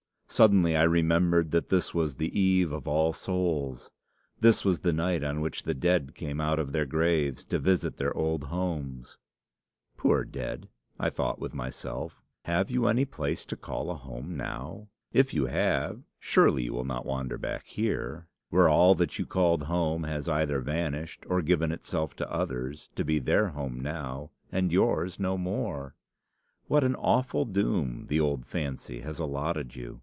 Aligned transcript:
Suddenly 0.33 0.77
I 0.77 0.83
remembered 0.83 1.51
that 1.51 1.67
this 1.67 1.93
was 1.93 2.15
the 2.15 2.39
eve 2.39 2.71
of 2.71 2.87
All 2.87 3.11
Souls. 3.11 3.91
This 4.39 4.63
was 4.63 4.79
the 4.79 4.93
night 4.93 5.25
on 5.25 5.41
which 5.41 5.63
the 5.63 5.73
dead 5.73 6.15
came 6.15 6.39
out 6.39 6.57
of 6.57 6.71
their 6.71 6.85
graves 6.85 7.43
to 7.45 7.59
visit 7.59 7.97
their 7.97 8.15
old 8.15 8.45
homes. 8.45 9.17
'Poor 9.97 10.23
dead!' 10.23 10.69
I 10.97 11.09
thought 11.09 11.39
with 11.39 11.53
myself; 11.53 12.21
'have 12.45 12.71
you 12.71 12.87
any 12.87 13.03
place 13.03 13.43
to 13.47 13.57
call 13.57 13.91
a 13.91 13.95
home 13.95 14.37
now? 14.37 14.87
If 15.11 15.33
you 15.33 15.47
have, 15.47 15.99
surely 16.17 16.63
you 16.63 16.73
will 16.73 16.85
not 16.85 17.05
wander 17.05 17.37
back 17.37 17.65
here, 17.67 18.29
where 18.51 18.69
all 18.69 18.95
that 18.95 19.19
you 19.19 19.25
called 19.25 19.63
home 19.63 20.05
has 20.05 20.29
either 20.29 20.61
vanished 20.61 21.25
or 21.29 21.41
given 21.41 21.73
itself 21.73 22.15
to 22.15 22.31
others, 22.31 22.89
to 22.95 23.03
be 23.03 23.19
their 23.19 23.49
home 23.49 23.81
now 23.81 24.31
and 24.49 24.71
yours 24.71 25.19
no 25.19 25.37
more! 25.37 25.93
What 26.67 26.85
an 26.85 26.95
awful 26.95 27.43
doom 27.43 28.05
the 28.07 28.21
old 28.21 28.45
fancy 28.45 29.01
has 29.01 29.19
allotted 29.19 29.75
you! 29.75 29.99